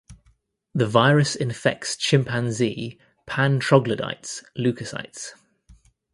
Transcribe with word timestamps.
The 0.73 0.87
virus 0.87 1.35
infects 1.35 1.95
chimpanzee 1.95 2.99
("Pan 3.27 3.59
troglodytes") 3.59 4.43
leukocytes. 4.57 5.35